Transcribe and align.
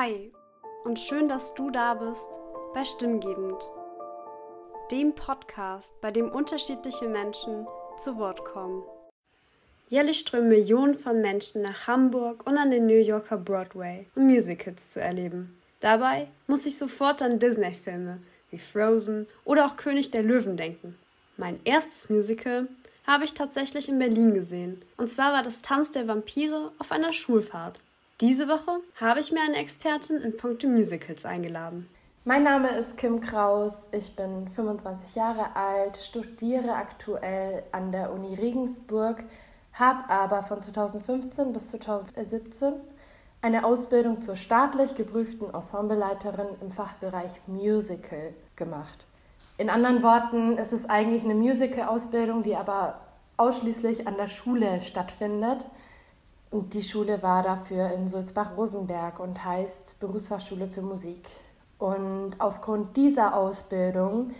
Hi 0.00 0.30
und 0.84 0.96
schön, 0.96 1.28
dass 1.28 1.54
du 1.54 1.72
da 1.72 1.94
bist 1.94 2.28
bei 2.72 2.84
Stimmgebend, 2.84 3.60
dem 4.92 5.12
Podcast, 5.12 6.00
bei 6.00 6.12
dem 6.12 6.30
unterschiedliche 6.30 7.08
Menschen 7.08 7.66
zu 7.96 8.16
Wort 8.16 8.44
kommen. 8.44 8.84
Jährlich 9.88 10.20
strömen 10.20 10.50
Millionen 10.50 10.96
von 10.96 11.20
Menschen 11.20 11.62
nach 11.62 11.88
Hamburg 11.88 12.46
und 12.46 12.58
an 12.58 12.70
den 12.70 12.86
New 12.86 13.00
Yorker 13.00 13.38
Broadway, 13.38 14.06
um 14.14 14.28
Musicals 14.28 14.92
zu 14.92 15.00
erleben. 15.00 15.58
Dabei 15.80 16.28
muss 16.46 16.64
ich 16.66 16.78
sofort 16.78 17.20
an 17.20 17.40
Disney-Filme 17.40 18.20
wie 18.52 18.58
Frozen 18.58 19.26
oder 19.44 19.66
auch 19.66 19.76
König 19.76 20.12
der 20.12 20.22
Löwen 20.22 20.56
denken. 20.56 20.96
Mein 21.36 21.58
erstes 21.64 22.08
Musical 22.08 22.68
habe 23.04 23.24
ich 23.24 23.34
tatsächlich 23.34 23.88
in 23.88 23.98
Berlin 23.98 24.32
gesehen. 24.32 24.80
Und 24.96 25.10
zwar 25.10 25.32
war 25.32 25.42
das 25.42 25.60
Tanz 25.60 25.90
der 25.90 26.06
Vampire 26.06 26.70
auf 26.78 26.92
einer 26.92 27.12
Schulfahrt. 27.12 27.80
Diese 28.20 28.48
Woche 28.48 28.80
habe 29.00 29.20
ich 29.20 29.30
mir 29.30 29.42
eine 29.42 29.58
Expertin 29.58 30.16
in 30.16 30.36
puncto 30.36 30.66
Musicals 30.66 31.24
eingeladen. 31.24 31.88
Mein 32.24 32.42
Name 32.42 32.76
ist 32.76 32.96
Kim 32.96 33.20
Kraus, 33.20 33.86
ich 33.92 34.16
bin 34.16 34.48
25 34.48 35.14
Jahre 35.14 35.54
alt, 35.54 35.98
studiere 35.98 36.72
aktuell 36.74 37.62
an 37.70 37.92
der 37.92 38.12
Uni 38.12 38.34
Regensburg, 38.34 39.22
habe 39.72 40.10
aber 40.10 40.42
von 40.42 40.60
2015 40.60 41.52
bis 41.52 41.70
2017 41.70 42.72
eine 43.40 43.64
Ausbildung 43.64 44.20
zur 44.20 44.34
staatlich 44.34 44.96
geprüften 44.96 45.54
Ensembleleiterin 45.54 46.48
im 46.60 46.72
Fachbereich 46.72 47.30
Musical 47.46 48.34
gemacht. 48.56 49.06
In 49.58 49.70
anderen 49.70 50.02
Worten, 50.02 50.58
es 50.58 50.72
ist 50.72 50.90
eigentlich 50.90 51.22
eine 51.22 51.36
Musical-Ausbildung, 51.36 52.42
die 52.42 52.56
aber 52.56 52.98
ausschließlich 53.36 54.08
an 54.08 54.16
der 54.16 54.26
Schule 54.26 54.80
stattfindet. 54.80 55.64
Und 56.50 56.72
die 56.74 56.82
Schule 56.82 57.22
war 57.22 57.42
dafür 57.42 57.92
in 57.92 58.08
Sulzbach-Rosenberg 58.08 59.20
und 59.20 59.44
heißt 59.44 60.00
Berufsfachschule 60.00 60.66
für 60.66 60.82
Musik. 60.82 61.28
Und 61.78 62.32
aufgrund 62.38 62.96
dieser 62.96 63.36
Ausbildung, 63.36 64.30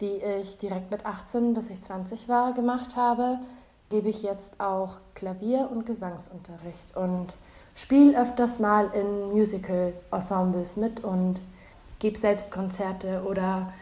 die 0.00 0.20
ich 0.40 0.58
direkt 0.58 0.90
mit 0.90 1.04
18 1.04 1.52
bis 1.52 1.70
ich 1.70 1.80
20 1.80 2.28
war 2.28 2.54
gemacht 2.54 2.96
habe, 2.96 3.38
gebe 3.90 4.08
ich 4.08 4.22
jetzt 4.22 4.60
auch 4.60 4.98
Klavier- 5.14 5.70
und 5.70 5.86
Gesangsunterricht 5.86 6.96
und 6.96 7.28
spiele 7.74 8.20
öfters 8.20 8.58
mal 8.58 8.90
in 8.94 9.30
Musical-Ensembles 9.30 10.76
mit 10.76 11.04
und 11.04 11.38
gebe 11.98 12.18
selbst 12.18 12.50
Konzerte 12.50 13.22
oder 13.24 13.72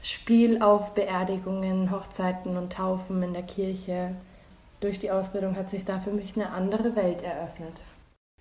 spiele 0.00 0.64
auf 0.64 0.92
Beerdigungen, 0.92 1.90
Hochzeiten 1.90 2.56
und 2.56 2.72
Taufen 2.72 3.22
in 3.22 3.32
der 3.32 3.42
Kirche 3.42 4.14
durch 4.80 4.98
die 4.98 5.10
Ausbildung 5.10 5.56
hat 5.56 5.70
sich 5.70 5.84
da 5.84 6.00
für 6.00 6.10
mich 6.10 6.36
eine 6.36 6.50
andere 6.50 6.96
Welt 6.96 7.22
eröffnet. 7.22 7.72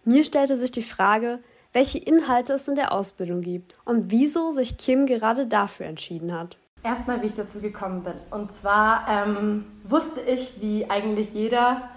Mir 0.03 0.23
stellte 0.23 0.57
sich 0.57 0.71
die 0.71 0.83
Frage, 0.83 1.39
welche 1.73 1.99
Inhalte 1.99 2.53
es 2.53 2.67
in 2.67 2.75
der 2.75 2.91
Ausbildung 2.91 3.41
gibt 3.41 3.75
und 3.85 4.11
wieso 4.11 4.51
sich 4.51 4.77
Kim 4.77 5.05
gerade 5.05 5.45
dafür 5.45 5.85
entschieden 5.85 6.33
hat. 6.33 6.57
Erstmal, 6.83 7.21
wie 7.21 7.27
ich 7.27 7.33
dazu 7.33 7.59
gekommen 7.59 8.03
bin. 8.03 8.13
Und 8.31 8.51
zwar 8.51 9.05
ähm, 9.09 9.65
wusste 9.83 10.21
ich, 10.21 10.61
wie 10.61 10.89
eigentlich 10.89 11.33
jeder, 11.33 11.89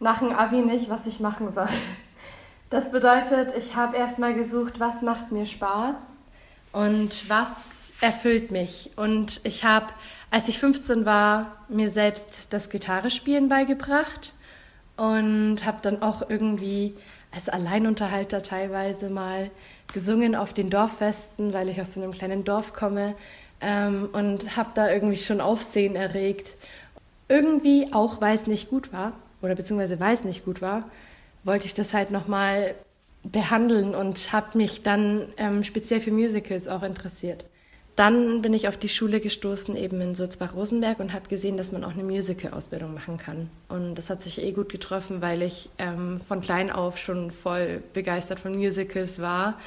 nach 0.00 0.20
dem 0.20 0.32
Abi 0.32 0.62
nicht, 0.62 0.88
was 0.88 1.06
ich 1.06 1.20
machen 1.20 1.52
soll. 1.52 1.68
Das 2.70 2.90
bedeutet, 2.90 3.54
ich 3.56 3.74
habe 3.76 3.96
erstmal 3.96 4.34
gesucht, 4.34 4.78
was 4.78 5.02
macht 5.02 5.32
mir 5.32 5.46
Spaß 5.46 6.22
und 6.72 7.28
was 7.30 7.77
erfüllt 8.00 8.50
mich. 8.50 8.90
Und 8.96 9.40
ich 9.44 9.64
habe 9.64 9.92
als 10.30 10.48
ich 10.48 10.58
15 10.58 11.06
war, 11.06 11.56
mir 11.68 11.88
selbst 11.88 12.52
das 12.52 12.68
Gitarrespielen 12.68 13.48
beigebracht 13.48 14.34
und 14.96 15.64
habe 15.64 15.78
dann 15.80 16.02
auch 16.02 16.28
irgendwie 16.28 16.94
als 17.32 17.48
Alleinunterhalter 17.48 18.42
teilweise 18.42 19.08
mal 19.08 19.50
gesungen 19.92 20.34
auf 20.34 20.52
den 20.52 20.68
Dorffesten, 20.68 21.54
weil 21.54 21.70
ich 21.70 21.80
aus 21.80 21.94
so 21.94 22.02
einem 22.02 22.12
kleinen 22.12 22.44
Dorf 22.44 22.74
komme 22.74 23.14
ähm, 23.62 24.10
und 24.12 24.54
habe 24.56 24.70
da 24.74 24.90
irgendwie 24.90 25.16
schon 25.16 25.40
Aufsehen 25.40 25.96
erregt. 25.96 26.56
Irgendwie, 27.28 27.90
auch 27.92 28.20
weil 28.20 28.34
es 28.34 28.46
nicht 28.46 28.68
gut 28.68 28.92
war, 28.92 29.14
oder 29.40 29.54
beziehungsweise 29.54 29.98
weil 29.98 30.12
es 30.12 30.24
nicht 30.24 30.44
gut 30.44 30.60
war, 30.60 30.90
wollte 31.42 31.64
ich 31.64 31.72
das 31.72 31.94
halt 31.94 32.10
nochmal 32.10 32.74
behandeln 33.22 33.94
und 33.94 34.32
habe 34.32 34.58
mich 34.58 34.82
dann 34.82 35.26
ähm, 35.38 35.64
speziell 35.64 36.00
für 36.02 36.10
Musicals 36.10 36.68
auch 36.68 36.82
interessiert. 36.82 37.46
Dann 37.98 38.42
bin 38.42 38.54
ich 38.54 38.68
auf 38.68 38.76
die 38.76 38.88
Schule 38.88 39.18
gestoßen, 39.18 39.74
eben 39.74 40.00
in 40.00 40.14
Sulzbach-Rosenberg 40.14 41.00
und 41.00 41.12
habe 41.12 41.28
gesehen, 41.28 41.56
dass 41.56 41.72
man 41.72 41.82
auch 41.82 41.94
eine 41.94 42.04
Musical-Ausbildung 42.04 42.94
machen 42.94 43.16
kann. 43.16 43.50
Und 43.68 43.96
das 43.96 44.08
hat 44.08 44.22
sich 44.22 44.40
eh 44.40 44.52
gut 44.52 44.68
getroffen, 44.68 45.20
weil 45.20 45.42
ich 45.42 45.68
ähm, 45.78 46.20
von 46.20 46.40
klein 46.40 46.70
auf 46.70 46.96
schon 46.96 47.32
voll 47.32 47.82
begeistert 47.94 48.38
von 48.38 48.54
Musicals 48.56 49.18
war. 49.18 49.58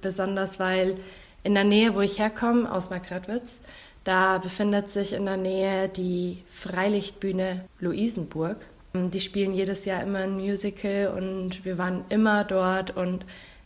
Besonders 0.00 0.60
weil 0.60 0.98
in 1.42 1.54
der 1.54 1.64
Nähe, 1.64 1.96
wo 1.96 2.00
ich 2.00 2.20
herkomme, 2.20 2.70
aus 2.70 2.90
Markratwitz, 2.90 3.60
da 4.04 4.38
befindet 4.38 4.88
sich 4.88 5.12
in 5.12 5.26
der 5.26 5.36
Nähe 5.36 5.88
die 5.88 6.44
Freilichtbühne 6.48 7.64
Luisenburg. 7.80 8.58
Die 8.94 9.20
spielen 9.20 9.52
jedes 9.52 9.84
Jahr 9.84 10.04
immer 10.04 10.20
ein 10.20 10.36
Musical 10.36 11.12
und 11.16 11.64
wir 11.64 11.76
waren 11.76 12.04
immer 12.08 12.44
dort 12.44 12.96
und 12.96 13.24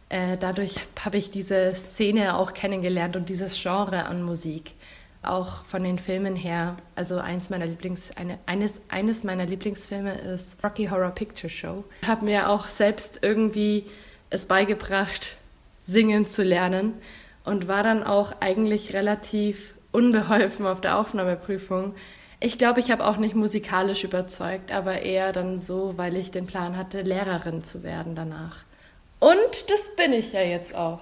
äh, 0.09 0.37
dadurch 0.39 0.77
habe 1.05 1.17
ich 1.17 1.31
diese 1.31 1.75
Szene 1.75 2.37
auch 2.37 2.53
kennengelernt 2.53 3.17
und 3.17 3.29
dieses 3.29 3.61
Genre 3.61 4.07
an 4.07 4.23
Musik. 4.23 4.73
Auch 5.23 5.65
von 5.65 5.83
den 5.83 5.99
Filmen 5.99 6.37
her. 6.37 6.77
Also 6.95 7.19
eins 7.19 7.49
meiner 7.49 7.67
Lieblings, 7.67 8.11
eine, 8.17 8.39
eines, 8.47 8.83
eines 8.89 9.25
meiner 9.25 9.47
Lieblingsfilme 9.47 10.15
ist 10.15 10.63
Rocky 10.63 10.87
Horror 10.87 11.11
Picture 11.13 11.51
Show. 11.51 11.85
Ich 12.03 12.09
habe 12.09 12.27
mir 12.27 12.51
auch 12.51 12.69
selbst 12.69 13.21
irgendwie 13.23 13.87
es 14.31 14.47
beigebracht, 14.47 15.37
singen 15.79 16.27
zu 16.27 16.43
lernen 16.43 16.95
und 17.45 17.69
war 17.69 17.83
dann 17.83 18.03
auch 18.03 18.35
eigentlich 18.41 18.93
relativ 18.93 19.75
unbeholfen 19.93 20.67
auf 20.67 20.81
der 20.81 20.99
Aufnahmeprüfung. 20.99 21.95
Ich 22.41 22.59
glaube, 22.59 22.81
ich 22.81 22.91
habe 22.91 23.07
auch 23.07 23.17
nicht 23.17 23.35
musikalisch 23.35 24.05
überzeugt, 24.05 24.73
aber 24.73 25.01
eher 25.01 25.33
dann 25.33 25.61
so, 25.61 25.97
weil 25.97 26.17
ich 26.17 26.31
den 26.31 26.47
Plan 26.47 26.77
hatte, 26.77 27.01
Lehrerin 27.03 27.63
zu 27.65 27.83
werden 27.83 28.15
danach. 28.15 28.65
Und 29.25 29.71
das 29.71 29.97
bin 29.97 30.13
ich 30.13 30.33
ja 30.33 30.43
jetzt 30.43 30.75
auch. 30.75 31.01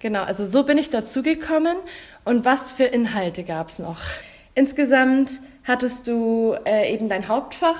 Genau, 0.00 0.22
also 0.22 0.44
so 0.44 0.64
bin 0.64 0.76
ich 0.76 0.90
dazu 0.90 1.22
gekommen. 1.22 1.78
Und 2.26 2.44
was 2.44 2.72
für 2.72 2.84
Inhalte 2.84 3.42
gab 3.42 3.68
es 3.68 3.78
noch? 3.78 4.00
Insgesamt 4.54 5.40
hattest 5.64 6.08
du 6.08 6.54
äh, 6.66 6.92
eben 6.92 7.08
dein 7.08 7.26
Hauptfach, 7.26 7.78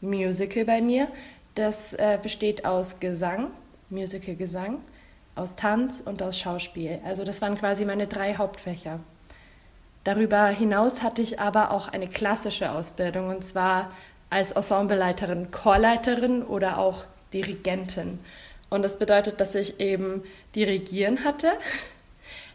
Musical 0.00 0.64
bei 0.64 0.80
mir. 0.80 1.06
Das 1.54 1.94
äh, 1.94 2.18
besteht 2.20 2.64
aus 2.64 2.98
Gesang, 2.98 3.52
Musical 3.88 4.34
Gesang, 4.34 4.80
aus 5.36 5.54
Tanz 5.54 6.02
und 6.04 6.20
aus 6.20 6.36
Schauspiel. 6.36 6.98
Also 7.04 7.22
das 7.22 7.40
waren 7.40 7.56
quasi 7.56 7.84
meine 7.84 8.08
drei 8.08 8.34
Hauptfächer. 8.34 8.98
Darüber 10.02 10.46
hinaus 10.48 11.04
hatte 11.04 11.22
ich 11.22 11.38
aber 11.38 11.70
auch 11.70 11.86
eine 11.86 12.08
klassische 12.08 12.72
Ausbildung 12.72 13.28
und 13.28 13.44
zwar 13.44 13.92
als 14.28 14.50
Ensembleleiterin, 14.50 15.52
Chorleiterin 15.52 16.42
oder 16.42 16.78
auch 16.78 17.04
Dirigentin. 17.32 18.18
Und 18.72 18.82
das 18.82 18.98
bedeutet, 18.98 19.38
dass 19.38 19.54
ich 19.54 19.80
eben 19.80 20.22
Dirigieren 20.54 21.24
hatte. 21.24 21.52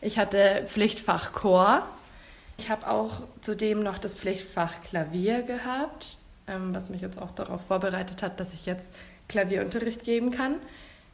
Ich 0.01 0.17
hatte 0.17 0.63
Pflichtfach 0.65 1.31
Chor. 1.31 1.87
Ich 2.57 2.71
habe 2.71 2.89
auch 2.89 3.21
zudem 3.41 3.83
noch 3.83 3.99
das 3.99 4.15
Pflichtfach 4.15 4.81
Klavier 4.81 5.43
gehabt, 5.43 6.17
ähm, 6.47 6.73
was 6.73 6.89
mich 6.89 7.01
jetzt 7.01 7.21
auch 7.21 7.29
darauf 7.31 7.61
vorbereitet 7.67 8.23
hat, 8.23 8.39
dass 8.39 8.53
ich 8.53 8.65
jetzt 8.65 8.91
Klavierunterricht 9.27 10.03
geben 10.03 10.31
kann. 10.31 10.55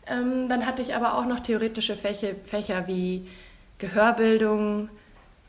Ähm, 0.07 0.47
dann 0.47 0.65
hatte 0.65 0.81
ich 0.81 0.95
aber 0.95 1.17
auch 1.17 1.25
noch 1.25 1.41
theoretische 1.41 1.97
Fächer, 1.97 2.29
Fächer 2.45 2.87
wie 2.87 3.27
Gehörbildung, 3.79 4.87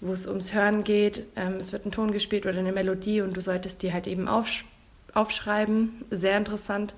wo 0.01 0.13
es 0.13 0.27
ums 0.27 0.53
Hören 0.53 0.83
geht. 0.83 1.27
Ähm, 1.37 1.55
es 1.61 1.73
wird 1.73 1.87
ein 1.87 1.93
Ton 1.93 2.11
gespielt 2.11 2.45
oder 2.45 2.59
eine 2.59 2.73
Melodie 2.73 3.21
und 3.21 3.37
du 3.37 3.41
solltest 3.41 3.83
die 3.83 3.93
halt 3.93 4.09
eben 4.09 4.27
aufsch 4.27 4.65
aufschreiben. 5.13 6.05
Sehr 6.11 6.37
interessant. 6.37 6.97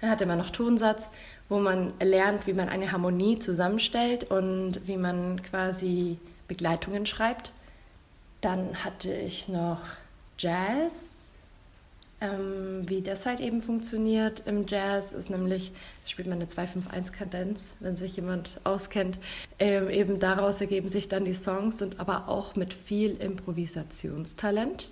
Dann 0.00 0.10
hatte 0.10 0.26
man 0.26 0.38
noch 0.38 0.50
Tonsatz 0.50 1.08
wo 1.48 1.58
man 1.58 1.92
lernt, 2.00 2.46
wie 2.46 2.54
man 2.54 2.68
eine 2.68 2.92
Harmonie 2.92 3.38
zusammenstellt 3.38 4.24
und 4.24 4.86
wie 4.86 4.96
man 4.96 5.42
quasi 5.42 6.18
Begleitungen 6.48 7.06
schreibt. 7.06 7.52
Dann 8.40 8.84
hatte 8.84 9.12
ich 9.12 9.48
noch 9.48 9.80
Jazz, 10.38 11.38
ähm, 12.20 12.88
wie 12.88 13.02
das 13.02 13.26
halt 13.26 13.40
eben 13.40 13.60
funktioniert 13.60 14.42
im 14.46 14.66
Jazz, 14.66 15.12
ist 15.12 15.30
nämlich, 15.30 15.72
da 15.72 16.08
spielt 16.08 16.28
man 16.28 16.38
eine 16.38 16.46
2-5-1-Kadenz, 16.46 17.72
wenn 17.80 17.96
sich 17.96 18.16
jemand 18.16 18.60
auskennt. 18.64 19.18
Ähm, 19.58 19.90
eben 19.90 20.20
daraus 20.20 20.60
ergeben 20.60 20.88
sich 20.88 21.08
dann 21.08 21.24
die 21.24 21.32
Songs 21.32 21.82
und 21.82 22.00
aber 22.00 22.28
auch 22.28 22.56
mit 22.56 22.72
viel 22.72 23.12
Improvisationstalent. 23.16 24.90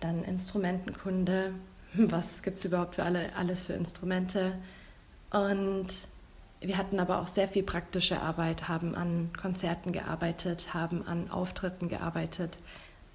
Dann 0.00 0.24
Instrumentenkunde, 0.24 1.52
was 1.94 2.42
gibt 2.42 2.58
es 2.58 2.64
überhaupt 2.64 2.96
für 2.96 3.04
alle, 3.04 3.34
alles 3.36 3.66
für 3.66 3.74
Instrumente? 3.74 4.54
Und 5.32 5.86
wir 6.60 6.76
hatten 6.76 7.00
aber 7.00 7.20
auch 7.20 7.28
sehr 7.28 7.48
viel 7.48 7.62
praktische 7.62 8.20
Arbeit, 8.20 8.68
haben 8.68 8.94
an 8.94 9.30
Konzerten 9.40 9.92
gearbeitet, 9.92 10.74
haben 10.74 11.06
an 11.06 11.30
Auftritten 11.30 11.88
gearbeitet 11.88 12.58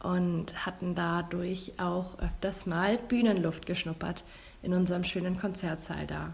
und 0.02 0.66
hatten 0.66 0.96
dadurch 0.96 1.74
auch 1.78 2.18
öfters 2.20 2.66
mal 2.66 2.98
Bühnenluft 2.98 3.66
geschnuppert 3.66 4.24
in 4.64 4.74
unserem 4.74 5.04
schönen 5.04 5.40
Konzertsaal 5.40 6.08
da. 6.08 6.34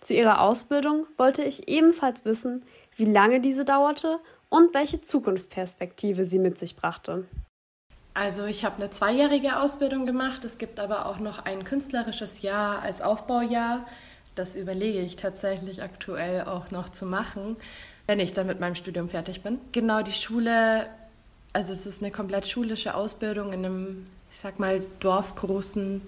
Zu 0.00 0.14
ihrer 0.14 0.40
Ausbildung 0.40 1.06
wollte 1.16 1.42
ich 1.42 1.68
ebenfalls 1.68 2.24
wissen, 2.24 2.62
wie 2.96 3.06
lange 3.06 3.40
diese 3.40 3.64
dauerte 3.64 4.18
und 4.48 4.74
welche 4.74 5.00
Zukunftsperspektive 5.00 6.24
sie 6.24 6.38
mit 6.38 6.58
sich 6.58 6.76
brachte. 6.76 7.26
Also 8.14 8.44
ich 8.44 8.64
habe 8.64 8.76
eine 8.76 8.90
zweijährige 8.90 9.58
Ausbildung 9.58 10.06
gemacht. 10.06 10.44
Es 10.44 10.56
gibt 10.56 10.80
aber 10.80 11.06
auch 11.06 11.18
noch 11.18 11.44
ein 11.44 11.64
künstlerisches 11.64 12.40
Jahr 12.40 12.80
als 12.80 13.02
Aufbaujahr. 13.02 13.86
Das 14.36 14.54
überlege 14.54 15.00
ich 15.00 15.16
tatsächlich 15.16 15.82
aktuell 15.82 16.42
auch 16.42 16.70
noch 16.70 16.90
zu 16.90 17.06
machen, 17.06 17.56
wenn 18.06 18.20
ich 18.20 18.34
dann 18.34 18.46
mit 18.46 18.60
meinem 18.60 18.74
Studium 18.74 19.08
fertig 19.08 19.40
bin. 19.40 19.58
Genau, 19.72 20.02
die 20.02 20.12
Schule, 20.12 20.86
also 21.54 21.72
es 21.72 21.86
ist 21.86 22.02
eine 22.02 22.12
komplett 22.12 22.46
schulische 22.46 22.94
Ausbildung 22.94 23.54
in 23.54 23.64
einem, 23.64 24.06
ich 24.30 24.36
sag 24.36 24.60
mal, 24.60 24.82
dorfgroßen 25.00 26.02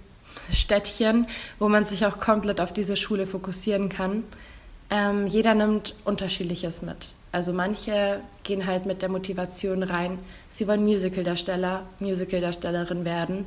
Städtchen, 0.52 1.26
wo 1.58 1.70
man 1.70 1.86
sich 1.86 2.04
auch 2.04 2.20
komplett 2.20 2.60
auf 2.60 2.70
diese 2.70 2.96
Schule 2.96 3.26
fokussieren 3.26 3.88
kann. 3.88 4.24
Ähm, 4.90 5.26
jeder 5.26 5.54
nimmt 5.54 5.94
unterschiedliches 6.04 6.82
mit. 6.82 7.08
Also 7.32 7.54
manche 7.54 8.20
gehen 8.42 8.66
halt 8.66 8.84
mit 8.84 9.00
der 9.00 9.08
Motivation 9.08 9.82
rein, 9.82 10.18
sie 10.50 10.68
wollen 10.68 10.84
Musicaldarsteller, 10.84 11.86
Musicaldarstellerin 11.98 13.06
werden 13.06 13.46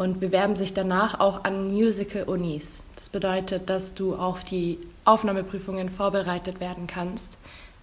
und 0.00 0.18
bewerben 0.18 0.56
sich 0.56 0.72
danach 0.72 1.20
auch 1.20 1.44
an 1.44 1.74
Musical-Unis. 1.74 2.82
Das 2.96 3.10
bedeutet, 3.10 3.68
dass 3.68 3.92
du 3.92 4.14
auf 4.14 4.44
die 4.44 4.78
Aufnahmeprüfungen 5.04 5.90
vorbereitet 5.90 6.58
werden 6.58 6.86
kannst, 6.86 7.36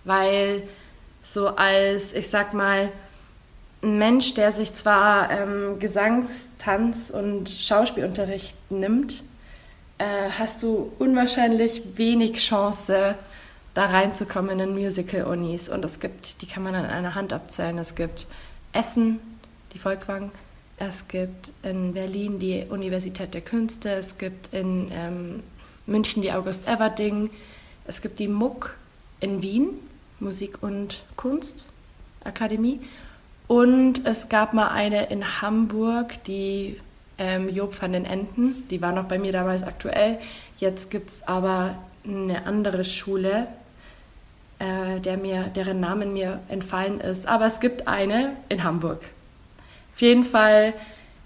weil 0.04 0.64
so 1.22 1.50
als, 1.50 2.14
ich 2.14 2.28
sag 2.32 2.56
mal, 2.56 2.92
ein 3.84 4.00
Mensch, 4.00 4.34
der 4.34 4.52
sich 4.52 4.74
zwar 4.74 5.30
ähm, 5.30 5.78
Gesangs-, 5.78 6.50
Tanz- 6.58 7.12
und 7.12 7.50
Schauspielunterricht 7.50 8.56
nimmt, 8.72 9.22
äh, 10.00 10.32
hast 10.40 10.64
du 10.64 10.92
unwahrscheinlich 10.98 11.84
wenig 11.98 12.40
Chance, 12.40 13.14
da 13.76 13.86
reinzukommen 13.86 14.60
in 14.60 14.74
Musical-Unis. 14.74 15.70
Und 15.70 15.86
es 15.86 16.00
gibt, 16.00 16.42
die 16.42 16.48
kann 16.48 16.64
man 16.64 16.74
an 16.74 16.88
einer 16.88 17.14
Hand 17.14 17.32
abzählen. 17.32 17.78
Es 17.78 17.94
gibt 17.94 18.26
Essen, 18.74 19.20
die 19.76 19.78
Volkwang, 19.78 20.32
es 20.78 21.08
gibt 21.08 21.52
in 21.64 21.94
Berlin 21.94 22.40
die 22.40 22.66
Universität 22.70 23.34
der 23.34 23.42
Künste, 23.42 23.90
es 23.90 24.18
gibt 24.18 24.54
in 24.54 24.92
ähm, 24.92 25.44
München 25.88 26.22
die 26.22 26.32
August 26.32 26.68
Everding, 26.68 27.32
es 27.86 28.02
gibt 28.02 28.20
die 28.20 28.28
MUK 28.28 28.76
in 29.20 29.42
Wien, 29.42 29.70
Musik 30.20 30.62
und 30.62 31.04
Kunst 31.16 31.66
Akademie. 32.24 32.80
Und 33.48 34.06
es 34.06 34.30
gab 34.30 34.54
mal 34.54 34.68
eine 34.68 35.06
in 35.06 35.42
Hamburg, 35.42 36.24
die 36.26 36.80
ähm, 37.18 37.50
Job 37.50 37.82
van 37.82 37.94
den 37.94 38.06
Enten, 38.06 38.68
die 38.70 38.82
war 38.82 38.92
noch 38.92 39.06
bei 39.06 39.18
mir 39.18 39.32
damals 39.32 39.64
aktuell. 39.64 40.20
Jetzt 40.60 40.92
gibt 40.92 41.10
es 41.10 41.28
aber 41.28 41.76
eine 42.06 42.46
andere 42.46 42.84
Schule, 42.84 43.48
äh, 44.60 45.00
der 45.00 45.18
mir, 45.18 45.44
deren 45.44 45.80
Namen 45.80 46.14
mir 46.14 46.42
entfallen 46.50 47.00
ist. 47.00 47.28
Aber 47.28 47.46
es 47.46 47.60
gibt 47.60 47.88
eine 47.88 48.36
in 48.50 48.64
Hamburg. 48.64 49.02
Auf 49.98 50.02
jeden 50.02 50.26
Fall 50.26 50.76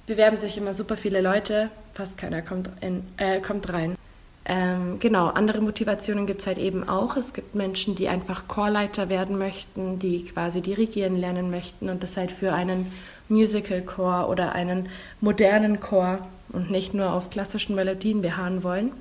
bewerben 0.05 0.37
sich 0.37 0.57
immer 0.57 0.73
super 0.73 0.95
viele 0.95 1.19
Leute, 1.19 1.69
fast 1.93 2.17
keiner 2.17 2.41
kommt, 2.41 2.69
in, 2.79 3.03
äh, 3.17 3.41
kommt 3.41 3.67
rein. 3.73 3.97
Ähm, 4.45 4.97
genau, 4.97 5.27
andere 5.27 5.59
Motivationen 5.59 6.25
gibt 6.25 6.39
es 6.39 6.47
halt 6.47 6.57
eben 6.57 6.87
auch. 6.87 7.17
Es 7.17 7.33
gibt 7.33 7.53
Menschen, 7.53 7.95
die 7.95 8.07
einfach 8.07 8.47
Chorleiter 8.47 9.09
werden 9.09 9.37
möchten, 9.37 9.97
die 9.97 10.23
quasi 10.23 10.61
dirigieren 10.61 11.17
lernen 11.17 11.51
möchten 11.51 11.89
und 11.89 12.01
das 12.01 12.15
halt 12.15 12.31
für 12.31 12.53
einen 12.53 12.89
Musical-Chor 13.27 14.29
oder 14.29 14.53
einen 14.53 14.87
modernen 15.19 15.81
Chor 15.81 16.25
und 16.47 16.71
nicht 16.71 16.93
nur 16.93 17.11
auf 17.11 17.29
klassischen 17.29 17.75
Melodien 17.75 18.21
beharren 18.21 18.63
wollen. 18.63 18.93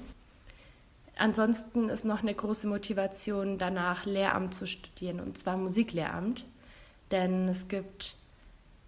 Ansonsten 1.17 1.89
ist 1.91 2.05
noch 2.05 2.23
eine 2.23 2.35
große 2.35 2.67
Motivation 2.67 3.57
danach, 3.57 4.05
Lehramt 4.05 4.53
zu 4.53 4.67
studieren, 4.67 5.21
und 5.21 5.39
zwar 5.39 5.57
Musiklehramt. 5.57 6.45
Denn 7.13 7.47
es 7.47 7.69
gibt 7.69 8.17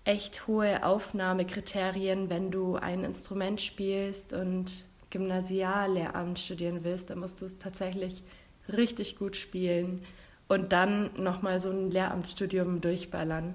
echt 0.05 0.47
hohe 0.47 0.85
Aufnahmekriterien, 0.85 2.29
wenn 2.29 2.51
du 2.51 2.77
ein 2.77 3.05
Instrument 3.05 3.61
spielst 3.61 4.33
und 4.33 4.85
Gymnasiallehramt 5.11 6.39
studieren 6.39 6.85
willst, 6.85 7.11
dann 7.11 7.21
musst 7.21 7.41
du 7.41 7.45
es 7.45 7.59
tatsächlich 7.59 8.25
richtig 8.69 9.19
gut 9.19 9.37
spielen 9.37 10.05
und 10.49 10.73
dann 10.73 11.11
nochmal 11.17 11.61
so 11.61 11.71
ein 11.71 11.91
Lehramtsstudium 11.91 12.81
durchballern. 12.81 13.55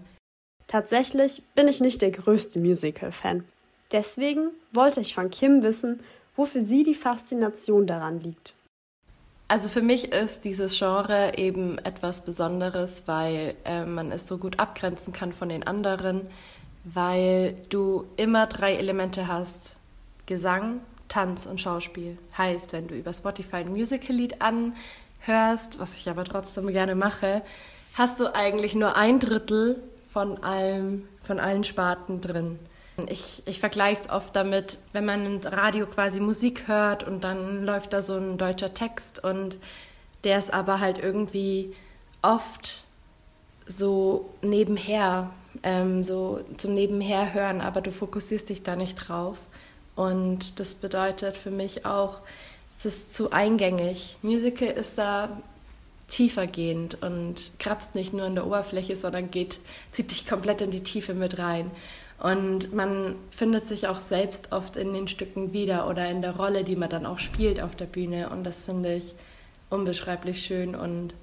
Tatsächlich 0.68 1.44
bin 1.56 1.68
ich 1.68 1.80
nicht 1.82 2.02
der 2.02 2.12
größte 2.12 2.60
Musical-Fan. 2.60 3.44
Deswegen 3.92 4.50
wollte 4.72 5.00
ich 5.00 5.14
von 5.14 5.30
Kim 5.30 5.64
wissen, 5.64 6.02
wofür 6.36 6.62
sie 6.62 6.84
die 6.84 6.96
Faszination 6.96 7.88
daran 7.88 8.20
liegt. 8.20 8.54
Also 9.50 9.70
für 9.70 9.82
mich 9.82 10.12
ist 10.12 10.44
dieses 10.44 10.78
Genre 10.78 11.38
eben 11.38 11.78
etwas 11.80 12.22
Besonderes, 12.22 13.04
weil 13.06 13.56
äh, 13.64 13.86
man 13.86 14.12
es 14.12 14.28
so 14.28 14.38
gut 14.38 14.60
abgrenzen 14.60 15.14
kann 15.14 15.32
von 15.32 15.48
den 15.48 15.64
anderen, 15.64 16.28
weil 16.84 17.56
du 17.70 18.06
immer 18.18 18.48
drei 18.48 18.76
Elemente 18.76 19.28
hast. 19.28 19.78
Gesang, 20.26 20.82
Tanz 21.08 21.46
und 21.46 21.62
Schauspiel. 21.62 22.18
Heißt, 22.38 22.74
wenn 22.74 22.90
du 22.90 22.96
über 22.96 23.14
Spotify 23.14 23.58
ein 23.58 23.70
Musical-Lied 23.72 24.42
anhörst, 24.42 25.80
was 25.80 25.98
ich 25.98 26.10
aber 26.10 26.26
trotzdem 26.26 26.68
gerne 26.68 26.96
mache, 26.96 27.42
hast 27.94 28.20
du 28.20 28.36
eigentlich 28.36 28.76
nur 28.76 28.98
ein 28.98 29.20
Drittel 29.20 29.82
von 30.12 30.44
allem, 30.44 31.08
von 31.24 31.40
allen 31.40 31.64
Sparten 31.64 32.20
drin. 32.20 32.60
Ich, 33.06 33.44
ich 33.46 33.60
vergleiche 33.60 34.02
es 34.02 34.10
oft 34.10 34.36
damit, 34.36 34.80
wenn 34.92 35.06
man 35.06 35.26
im 35.26 35.40
Radio 35.44 35.86
quasi 35.86 36.20
Musik 36.20 36.68
hört 36.68 37.04
und 37.04 37.24
dann 37.24 37.64
läuft 37.64 37.94
da 37.94 38.02
so 38.02 38.16
ein 38.16 38.40
deutscher 38.40 38.74
Text 38.74 39.24
und 39.24 39.58
der 40.24 40.40
ist 40.40 40.52
aber 40.52 40.80
halt 40.80 40.98
irgendwie 40.98 41.76
oft 42.24 42.84
so 43.68 44.30
nebenher, 44.42 45.30
ähm, 45.62 46.04
so 46.04 46.42
zum 46.58 46.74
Nebenherhören, 46.74 47.62
aber 47.62 47.82
du 47.82 47.92
fokussierst 47.92 48.50
dich 48.50 48.64
da 48.64 48.76
nicht 48.76 48.96
drauf. 48.96 49.38
Und 49.96 50.60
das 50.60 50.74
bedeutet 50.74 51.38
für 51.38 51.52
mich 51.52 51.86
auch, 51.86 52.22
es 52.78 52.86
ist 52.86 53.16
zu 53.16 53.32
eingängig. 53.32 54.18
Musical 54.22 54.70
ist 54.70 54.98
da 54.98 55.42
tiefergehend 56.08 57.02
und 57.02 57.52
kratzt 57.60 57.96
nicht 57.96 58.14
nur 58.14 58.26
in 58.26 58.36
der 58.36 58.46
Oberfläche, 58.46 58.96
sondern 58.96 59.32
geht, 59.32 59.60
zieht 59.92 60.12
dich 60.12 60.28
komplett 60.28 60.62
in 60.62 60.72
die 60.72 60.84
Tiefe 60.84 61.14
mit 61.14 61.38
rein. 61.38 61.72
Und 62.20 62.74
man 62.74 63.16
findet 63.30 63.66
sich 63.68 63.88
auch 63.88 63.98
selbst 63.98 64.52
oft 64.52 64.76
in 64.76 64.94
den 64.94 65.08
Stücken 65.08 65.54
wieder 65.54 65.88
oder 65.88 66.10
in 66.10 66.22
der 66.22 66.36
Rolle, 66.36 66.64
die 66.64 66.76
man 66.76 66.90
dann 66.90 67.06
auch 67.06 67.20
spielt 67.20 67.62
auf 67.62 67.76
der 67.76 67.86
Bühne. 67.86 68.30
Und 68.30 68.44
das 68.44 68.64
finde 68.64 68.96
ich 68.96 69.14
unbeschreiblich 69.70 70.44
schön. 70.44 70.76
Und 70.76 71.14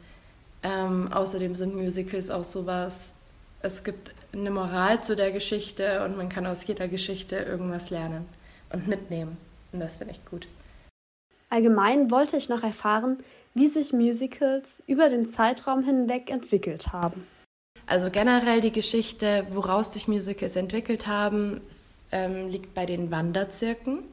ähm, 0.62 1.12
außerdem 1.12 1.54
sind 1.54 1.74
Musicals 1.74 2.30
auch 2.30 2.44
sowas, 2.44 3.16
es 3.60 3.82
gibt 3.82 4.14
eine 4.32 4.50
Moral 4.50 5.02
zu 5.02 5.16
der 5.16 5.32
Geschichte 5.32 6.04
und 6.04 6.16
man 6.16 6.28
kann 6.28 6.46
aus 6.46 6.66
jeder 6.66 6.86
Geschichte 6.86 7.36
irgendwas 7.36 7.90
lernen 7.90 8.26
und 8.70 8.86
mitnehmen. 8.86 9.36
Und 9.72 9.80
das 9.80 9.96
finde 9.96 10.12
ich 10.12 10.24
gut. 10.26 10.46
Allgemein 11.48 12.10
wollte 12.10 12.36
ich 12.36 12.48
noch 12.48 12.62
erfahren, 12.62 13.18
wie 13.54 13.68
sich 13.68 13.92
Musicals 13.92 14.82
über 14.86 15.08
den 15.08 15.26
Zeitraum 15.26 15.82
hinweg 15.82 16.30
entwickelt 16.30 16.92
haben. 16.92 17.26
Also 17.86 18.10
generell 18.10 18.60
die 18.60 18.72
Geschichte, 18.72 19.46
woraus 19.50 19.92
sich 19.92 20.08
Musicals 20.08 20.56
entwickelt 20.56 21.06
haben, 21.06 21.60
ähm, 22.12 22.48
liegt 22.48 22.74
bei 22.74 22.86
den 22.86 23.10
Wanderzirken. 23.10 24.04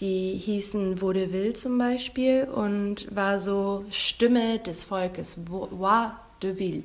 Die 0.00 0.34
hießen 0.36 1.02
Vaudeville 1.02 1.52
zum 1.52 1.76
Beispiel 1.76 2.44
und 2.44 3.14
war 3.14 3.38
so 3.38 3.84
Stimme 3.90 4.58
des 4.58 4.84
Volkes, 4.84 5.38
Voix 5.46 6.12
de 6.42 6.58
Ville. 6.58 6.84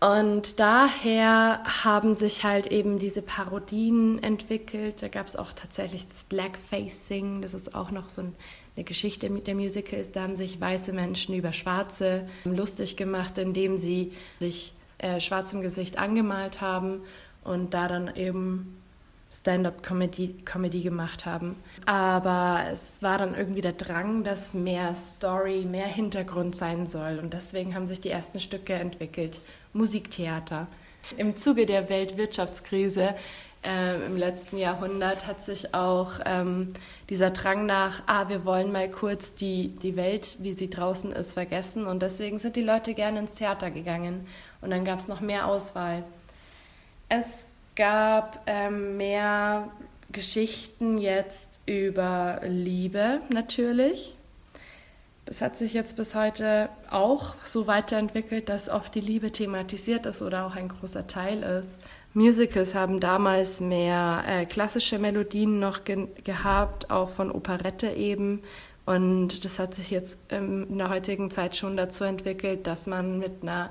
Und 0.00 0.58
daher 0.58 1.62
haben 1.84 2.16
sich 2.16 2.42
halt 2.42 2.66
eben 2.66 2.98
diese 2.98 3.22
Parodien 3.22 4.20
entwickelt. 4.20 5.00
Da 5.00 5.06
gab 5.06 5.26
es 5.26 5.36
auch 5.36 5.52
tatsächlich 5.52 6.08
das 6.08 6.24
Blackfacing, 6.24 7.42
das 7.42 7.54
ist 7.54 7.76
auch 7.76 7.92
noch 7.92 8.08
so 8.08 8.22
eine 8.22 8.84
Geschichte 8.84 9.30
mit 9.30 9.46
der 9.46 9.54
Musicals. 9.54 10.10
Da 10.10 10.22
haben 10.22 10.34
sich 10.34 10.60
weiße 10.60 10.92
Menschen 10.92 11.36
über 11.36 11.52
Schwarze 11.52 12.26
lustig 12.44 12.96
gemacht, 12.96 13.38
indem 13.38 13.78
sie 13.78 14.12
sich 14.40 14.72
äh, 15.02 15.20
schwarz 15.20 15.52
im 15.52 15.60
Gesicht 15.60 15.98
angemalt 15.98 16.60
haben 16.60 17.02
und 17.44 17.74
da 17.74 17.88
dann 17.88 18.14
eben 18.16 18.82
Stand-up-Comedy 19.32 20.36
Comedy 20.44 20.80
gemacht 20.80 21.24
haben. 21.24 21.56
Aber 21.86 22.64
es 22.70 23.02
war 23.02 23.18
dann 23.18 23.34
irgendwie 23.34 23.62
der 23.62 23.72
Drang, 23.72 24.24
dass 24.24 24.52
mehr 24.52 24.94
Story, 24.94 25.64
mehr 25.64 25.86
Hintergrund 25.86 26.54
sein 26.54 26.86
soll. 26.86 27.18
Und 27.18 27.32
deswegen 27.32 27.74
haben 27.74 27.86
sich 27.86 28.00
die 28.00 28.10
ersten 28.10 28.40
Stücke 28.40 28.74
entwickelt. 28.74 29.40
Musiktheater. 29.72 30.66
Im 31.16 31.36
Zuge 31.36 31.66
der 31.66 31.88
Weltwirtschaftskrise 31.88 33.14
äh, 33.64 34.04
im 34.04 34.16
letzten 34.16 34.58
Jahrhundert 34.58 35.26
hat 35.26 35.42
sich 35.42 35.72
auch 35.74 36.12
ähm, 36.26 36.72
dieser 37.08 37.30
Drang 37.30 37.64
nach, 37.64 38.02
ah, 38.06 38.28
wir 38.28 38.44
wollen 38.44 38.70
mal 38.70 38.90
kurz 38.90 39.34
die, 39.34 39.68
die 39.68 39.96
Welt, 39.96 40.36
wie 40.40 40.52
sie 40.52 40.68
draußen 40.68 41.10
ist, 41.12 41.32
vergessen. 41.32 41.86
Und 41.86 42.02
deswegen 42.02 42.38
sind 42.38 42.56
die 42.56 42.62
Leute 42.62 42.92
gerne 42.92 43.20
ins 43.20 43.34
Theater 43.34 43.70
gegangen 43.70 44.26
und 44.62 44.70
dann 44.70 44.84
gab 44.84 44.98
es 44.98 45.08
noch 45.08 45.20
mehr 45.20 45.46
Auswahl. 45.46 46.04
Es 47.08 47.44
gab 47.76 48.40
ähm, 48.46 48.96
mehr 48.96 49.68
Geschichten 50.12 50.98
jetzt 50.98 51.60
über 51.66 52.40
Liebe 52.44 53.20
natürlich. 53.28 54.14
Das 55.24 55.40
hat 55.40 55.56
sich 55.56 55.72
jetzt 55.72 55.96
bis 55.96 56.14
heute 56.14 56.68
auch 56.90 57.36
so 57.44 57.66
weiterentwickelt, 57.66 58.48
dass 58.48 58.68
oft 58.68 58.94
die 58.94 59.00
Liebe 59.00 59.30
thematisiert 59.30 60.04
ist 60.06 60.20
oder 60.20 60.46
auch 60.46 60.56
ein 60.56 60.68
großer 60.68 61.06
Teil 61.06 61.42
ist. 61.42 61.78
Musicals 62.14 62.74
haben 62.74 63.00
damals 63.00 63.60
mehr 63.60 64.24
äh, 64.26 64.44
klassische 64.44 64.98
Melodien 64.98 65.58
noch 65.58 65.84
ge 65.84 66.08
gehabt, 66.24 66.90
auch 66.90 67.10
von 67.10 67.30
Operette 67.30 67.90
eben. 67.90 68.42
Und 68.84 69.44
das 69.44 69.58
hat 69.58 69.74
sich 69.74 69.90
jetzt 69.90 70.18
in 70.30 70.76
der 70.76 70.90
heutigen 70.90 71.30
Zeit 71.30 71.56
schon 71.56 71.76
dazu 71.76 72.04
entwickelt, 72.04 72.66
dass 72.66 72.86
man 72.86 73.18
mit 73.18 73.42
einer 73.42 73.70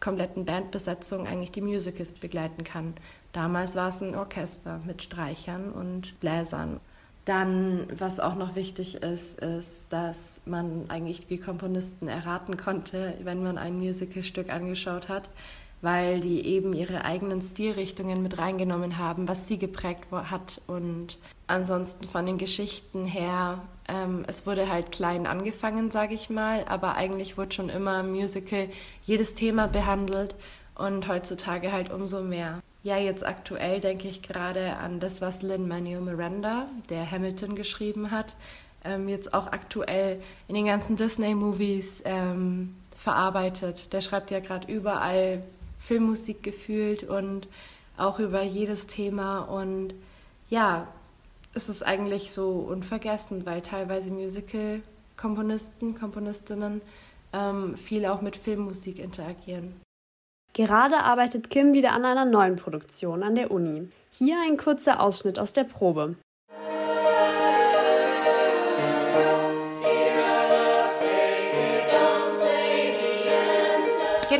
kompletten 0.00 0.44
Bandbesetzung 0.44 1.26
eigentlich 1.26 1.50
die 1.50 1.60
Musicals 1.60 2.12
begleiten 2.12 2.64
kann. 2.64 2.94
Damals 3.32 3.76
war 3.76 3.88
es 3.88 4.02
ein 4.02 4.14
Orchester 4.14 4.80
mit 4.86 5.02
Streichern 5.02 5.70
und 5.70 6.18
Bläsern. 6.20 6.80
Dann, 7.26 7.86
was 7.96 8.18
auch 8.18 8.34
noch 8.34 8.56
wichtig 8.56 9.02
ist, 9.02 9.38
ist, 9.40 9.92
dass 9.92 10.40
man 10.46 10.86
eigentlich 10.88 11.26
die 11.26 11.38
Komponisten 11.38 12.08
erraten 12.08 12.56
konnte, 12.56 13.14
wenn 13.22 13.42
man 13.42 13.58
ein 13.58 13.78
Musicalstück 13.78 14.50
angeschaut 14.50 15.08
hat, 15.08 15.28
weil 15.82 16.20
die 16.20 16.44
eben 16.46 16.72
ihre 16.72 17.04
eigenen 17.04 17.40
Stilrichtungen 17.40 18.22
mit 18.22 18.38
reingenommen 18.38 18.98
haben, 18.98 19.28
was 19.28 19.48
sie 19.48 19.58
geprägt 19.58 20.06
hat. 20.12 20.60
Und 20.66 21.18
ansonsten 21.46 22.06
von 22.06 22.26
den 22.26 22.38
Geschichten 22.38 23.04
her, 23.04 23.62
ähm, 23.88 24.24
es 24.26 24.46
wurde 24.46 24.68
halt 24.68 24.92
klein 24.92 25.26
angefangen, 25.26 25.90
sage 25.90 26.14
ich 26.14 26.30
mal, 26.30 26.64
aber 26.68 26.96
eigentlich 26.96 27.38
wurde 27.38 27.52
schon 27.54 27.70
immer 27.70 28.00
im 28.00 28.10
Musical 28.10 28.68
jedes 29.06 29.34
Thema 29.34 29.66
behandelt 29.68 30.34
und 30.74 31.08
heutzutage 31.08 31.72
halt 31.72 31.90
umso 31.90 32.22
mehr. 32.22 32.60
Ja, 32.82 32.96
jetzt 32.96 33.26
aktuell 33.26 33.80
denke 33.80 34.08
ich 34.08 34.22
gerade 34.22 34.76
an 34.78 35.00
das, 35.00 35.20
was 35.20 35.42
Lin-Manuel 35.42 36.00
Miranda, 36.00 36.66
der 36.88 37.10
Hamilton 37.10 37.54
geschrieben 37.54 38.10
hat, 38.10 38.34
ähm, 38.84 39.08
jetzt 39.08 39.34
auch 39.34 39.48
aktuell 39.48 40.22
in 40.48 40.54
den 40.54 40.64
ganzen 40.66 40.96
Disney-Movies 40.96 42.02
ähm, 42.06 42.74
verarbeitet. 42.96 43.92
Der 43.92 44.00
schreibt 44.00 44.30
ja 44.30 44.40
gerade 44.40 44.70
überall 44.72 45.42
Filmmusik 45.80 46.42
gefühlt 46.42 47.04
und 47.04 47.48
auch 47.96 48.18
über 48.18 48.42
jedes 48.42 48.86
Thema. 48.86 49.40
Und 49.40 49.94
ja, 50.48 50.86
es 51.54 51.68
ist 51.68 51.84
eigentlich 51.84 52.32
so 52.32 52.50
unvergessen, 52.50 53.44
weil 53.46 53.60
teilweise 53.60 54.12
Musical-Komponisten, 54.12 55.98
Komponistinnen 55.98 56.80
ähm, 57.32 57.76
viel 57.76 58.06
auch 58.06 58.20
mit 58.20 58.36
Filmmusik 58.36 58.98
interagieren. 58.98 59.80
Gerade 60.52 60.98
arbeitet 60.98 61.50
Kim 61.50 61.72
wieder 61.72 61.92
an 61.92 62.04
einer 62.04 62.24
neuen 62.24 62.56
Produktion 62.56 63.22
an 63.22 63.36
der 63.36 63.50
Uni. 63.50 63.88
Hier 64.12 64.36
ein 64.44 64.56
kurzer 64.56 65.00
Ausschnitt 65.00 65.38
aus 65.38 65.52
der 65.52 65.64
Probe. 65.64 66.16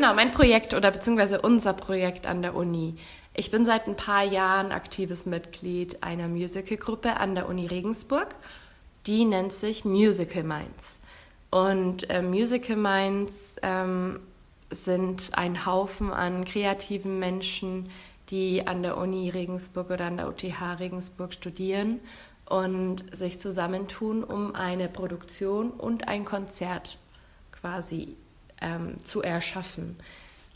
Genau, 0.00 0.14
mein 0.14 0.30
Projekt 0.30 0.72
oder 0.72 0.90
beziehungsweise 0.90 1.42
unser 1.42 1.74
Projekt 1.74 2.26
an 2.26 2.40
der 2.40 2.56
Uni. 2.56 2.96
Ich 3.34 3.50
bin 3.50 3.66
seit 3.66 3.86
ein 3.86 3.96
paar 3.96 4.24
Jahren 4.24 4.72
aktives 4.72 5.26
Mitglied 5.26 6.02
einer 6.02 6.26
Musicalgruppe 6.26 7.18
an 7.18 7.34
der 7.34 7.46
Uni 7.46 7.66
Regensburg. 7.66 8.34
Die 9.06 9.26
nennt 9.26 9.52
sich 9.52 9.84
Musical 9.84 10.42
Minds. 10.42 11.00
Und 11.50 12.08
äh, 12.08 12.22
Musical 12.22 12.76
Minds 12.76 13.56
ähm, 13.60 14.20
sind 14.70 15.32
ein 15.34 15.66
Haufen 15.66 16.14
an 16.14 16.46
kreativen 16.46 17.18
Menschen, 17.18 17.90
die 18.30 18.66
an 18.66 18.82
der 18.82 18.96
Uni 18.96 19.28
Regensburg 19.28 19.90
oder 19.90 20.06
an 20.06 20.16
der 20.16 20.28
UTH 20.28 20.78
Regensburg 20.78 21.34
studieren 21.34 22.00
und 22.48 23.04
sich 23.14 23.38
zusammentun, 23.38 24.24
um 24.24 24.54
eine 24.54 24.88
Produktion 24.88 25.70
und 25.70 26.08
ein 26.08 26.24
Konzert 26.24 26.96
quasi 27.52 28.16
ähm, 28.60 28.96
zu 29.04 29.22
erschaffen. 29.22 29.96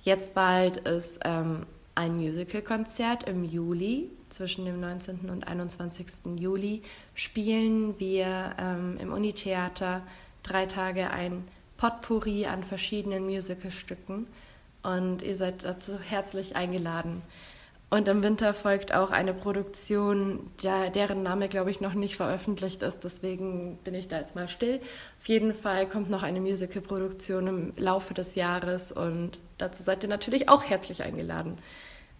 Jetzt 0.02 0.34
bald 0.34 0.78
ist 0.78 1.20
ähm, 1.25 1.66
ein 1.94 2.16
Musical-Konzert 2.16 3.25
im 3.25 3.44
Juli, 3.44 4.11
zwischen 4.28 4.64
dem 4.64 4.80
19. 4.80 5.30
und 5.30 5.46
21. 5.46 6.38
Juli, 6.38 6.82
spielen 7.14 7.99
wir 7.99 8.54
ähm, 8.58 8.99
im 9.00 9.12
Unitheater 9.12 10.02
drei 10.42 10.66
Tage 10.66 11.11
ein 11.11 11.44
Potpourri 11.76 12.46
an 12.46 12.64
verschiedenen 12.64 13.25
Musicalstücken 13.25 14.26
und 14.82 15.23
ihr 15.23 15.37
seid 15.37 15.64
dazu 15.64 15.99
herzlich 15.99 16.56
eingeladen. 16.56 17.23
Und 17.90 18.08
im 18.08 18.22
Winter 18.22 18.54
folgt 18.54 18.92
auch 18.92 19.10
eine 19.10 19.32
Produktion, 19.32 20.50
der, 20.62 20.90
deren 20.90 21.22
Name, 21.22 21.48
glaube 21.48 21.70
ich, 21.70 21.80
noch 21.80 21.94
nicht 21.94 22.16
veröffentlicht 22.16 22.82
ist. 22.82 23.04
Deswegen 23.04 23.78
bin 23.84 23.94
ich 23.94 24.08
da 24.08 24.18
jetzt 24.18 24.34
mal 24.34 24.48
still. 24.48 24.80
Auf 25.20 25.28
jeden 25.28 25.54
Fall 25.54 25.88
kommt 25.88 26.10
noch 26.10 26.22
eine 26.22 26.40
Musical-Produktion 26.40 27.46
im 27.46 27.72
Laufe 27.76 28.12
des 28.14 28.34
Jahres 28.34 28.90
und 28.90 29.38
dazu 29.58 29.82
seid 29.82 30.02
ihr 30.02 30.08
natürlich 30.08 30.48
auch 30.48 30.64
herzlich 30.64 31.02
eingeladen. 31.02 31.58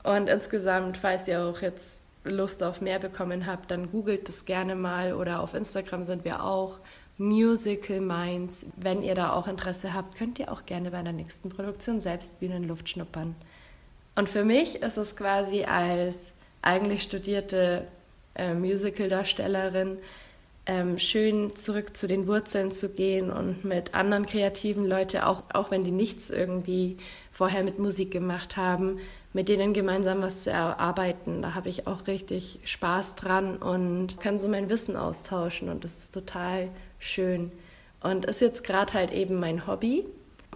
Und 0.05 0.29
insgesamt, 0.29 0.97
falls 0.97 1.27
ihr 1.27 1.43
auch 1.45 1.61
jetzt 1.61 2.07
Lust 2.25 2.63
auf 2.63 2.81
mehr 2.81 2.99
bekommen 2.99 3.47
habt, 3.47 3.71
dann 3.71 3.91
googelt 3.91 4.29
es 4.29 4.45
gerne 4.45 4.77
mal 4.77 5.15
oder 5.15 5.41
auf 5.41 5.55
Instagram 5.55 6.05
sind 6.05 6.25
wir 6.25 6.43
auch. 6.45 6.79
Musical 7.17 8.01
Minds. 8.01 8.67
Wenn 8.77 9.03
ihr 9.03 9.15
da 9.15 9.33
auch 9.33 9.47
Interesse 9.47 9.95
habt, 9.95 10.17
könnt 10.17 10.39
ihr 10.39 10.51
auch 10.51 10.67
gerne 10.67 10.91
bei 10.91 11.03
der 11.03 11.13
nächsten 11.13 11.49
Produktion 11.49 12.01
selbst 12.01 12.41
Bühnenluft 12.41 12.89
schnuppern. 12.89 13.37
Und 14.15 14.29
für 14.29 14.45
mich 14.45 14.83
ist 14.83 14.97
es 14.97 15.17
quasi 15.17 15.65
als 15.65 16.33
eigentlich 16.63 17.03
studierte 17.03 17.87
äh, 18.35 18.55
Musical-Darstellerin 18.55 19.99
ähm, 20.67 20.99
schön 20.99 21.57
zurück 21.57 21.97
zu 21.97 22.07
den 22.07 22.27
Wurzeln 22.27 22.71
zu 22.71 22.89
gehen 22.89 23.31
und 23.31 23.65
mit 23.65 23.95
anderen 23.95 24.25
kreativen 24.25 24.87
Leuten, 24.87 25.19
auch, 25.19 25.43
auch 25.53 25.71
wenn 25.71 25.85
die 25.85 25.91
nichts 25.91 26.31
irgendwie 26.31 26.97
vorher 27.31 27.63
mit 27.65 27.79
Musik 27.79 28.11
gemacht 28.11 28.57
haben, 28.57 28.99
mit 29.35 29.49
denen 29.49 29.75
gemeinsam 29.75 30.23
was 30.23 30.45
zu 30.45 30.51
erarbeiten. 30.51 31.43
Da 31.43 31.55
habe 31.55 31.69
ich 31.69 31.87
auch 31.87 32.07
richtig 32.07 32.61
Spaß 32.65 33.17
dran 33.17 33.57
und 33.57 34.21
kann 34.21 34.39
so 34.39 34.49
mein 34.49 34.71
Wissen 34.71 34.97
austauschen 34.97 35.69
und 35.69 35.85
das 35.85 35.99
ist 35.99 36.15
total 36.15 36.71
schön. 36.99 37.53
Und 38.01 38.25
ist 38.25 38.41
jetzt 38.41 38.65
gerade 38.65 38.93
halt 38.95 39.13
eben 39.13 39.41
mein 39.41 39.67
Hobby 39.67 40.07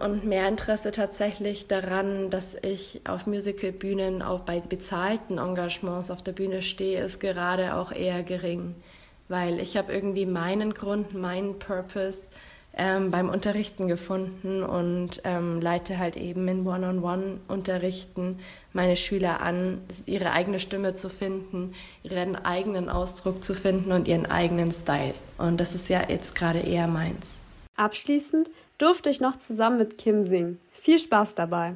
und 0.00 0.24
mehr 0.24 0.48
Interesse 0.48 0.92
tatsächlich 0.92 1.66
daran, 1.66 2.30
dass 2.30 2.56
ich 2.62 3.00
auf 3.04 3.26
Musicalbühnen 3.26 4.22
auch 4.22 4.40
bei 4.40 4.60
bezahlten 4.60 5.38
Engagements 5.38 6.10
auf 6.10 6.22
der 6.22 6.32
Bühne 6.32 6.62
stehe, 6.62 7.02
ist 7.02 7.20
gerade 7.20 7.74
auch 7.74 7.92
eher 7.92 8.22
gering, 8.22 8.74
weil 9.28 9.60
ich 9.60 9.76
habe 9.76 9.92
irgendwie 9.92 10.26
meinen 10.26 10.74
Grund, 10.74 11.14
meinen 11.14 11.58
Purpose 11.58 12.30
ähm, 12.78 13.10
beim 13.10 13.28
Unterrichten 13.28 13.88
gefunden 13.88 14.62
und 14.62 15.20
ähm, 15.24 15.60
leite 15.60 15.98
halt 15.98 16.16
eben 16.16 16.46
in 16.46 16.66
One-on-One-Unterrichten 16.66 18.38
meine 18.72 18.96
Schüler 18.96 19.40
an, 19.40 19.80
ihre 20.06 20.32
eigene 20.32 20.60
Stimme 20.60 20.92
zu 20.92 21.08
finden, 21.08 21.74
ihren 22.04 22.36
eigenen 22.36 22.88
Ausdruck 22.88 23.42
zu 23.42 23.54
finden 23.54 23.90
und 23.90 24.06
ihren 24.06 24.26
eigenen 24.26 24.70
Style. 24.70 25.14
Und 25.38 25.58
das 25.58 25.74
ist 25.74 25.88
ja 25.88 26.02
jetzt 26.08 26.36
gerade 26.36 26.60
eher 26.60 26.86
meins. 26.86 27.42
Abschließend 27.76 28.50
durfte 28.78 29.10
ich 29.10 29.20
noch 29.20 29.36
zusammen 29.36 29.78
mit 29.78 29.98
Kim 29.98 30.24
singen. 30.24 30.60
Viel 30.72 30.98
Spaß 30.98 31.34
dabei. 31.34 31.74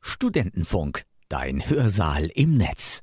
Studentenfunk, 0.00 1.02
dein 1.28 1.68
Hörsaal 1.68 2.30
im 2.34 2.56
Netz. 2.56 2.96